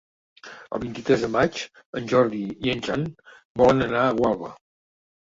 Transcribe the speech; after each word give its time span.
El 0.77 0.81
vint-i-tres 0.83 1.25
de 1.25 1.29
maig 1.35 1.61
en 2.01 2.11
Jordi 2.15 2.41
i 2.67 2.75
en 2.75 2.85
Jan 2.91 3.07
volen 3.65 3.89
anar 3.93 4.07
a 4.11 4.21
Gualba. 4.25 4.55